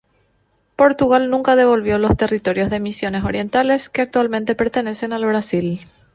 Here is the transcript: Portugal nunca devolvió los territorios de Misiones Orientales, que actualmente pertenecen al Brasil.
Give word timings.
Portugal 0.77 1.29
nunca 1.29 1.55
devolvió 1.55 1.99
los 1.99 2.17
territorios 2.17 2.71
de 2.71 2.79
Misiones 2.79 3.23
Orientales, 3.23 3.87
que 3.87 4.01
actualmente 4.01 4.55
pertenecen 4.55 5.13
al 5.13 5.27
Brasil. 5.27 5.85